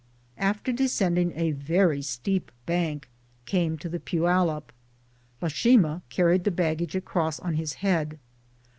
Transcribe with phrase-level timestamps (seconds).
[0.39, 3.07] After descending a very steep bank
[3.45, 4.71] came to the Poyallip.
[5.43, 8.17] Lashima carried the baggage across on his head.